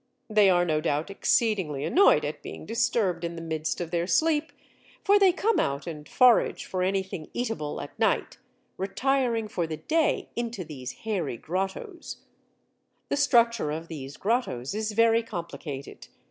[0.31, 4.51] They are no doubt exceedingly annoyed at being disturbed in the midst of their sleep,
[5.03, 8.39] for they come out and forage for anything eatable at night,
[8.77, 12.23] retiring for the day into these hairy grottos.
[13.09, 16.07] The structure of these grottos is very complicated.